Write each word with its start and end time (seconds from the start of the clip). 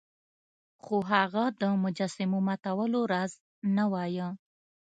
خو 0.83 0.95
هغه 1.11 1.43
د 1.61 1.63
مجسمو 1.83 2.39
ماتولو 2.47 2.99
راز 3.11 3.31
نه 3.75 3.83
وایه. 3.91 4.27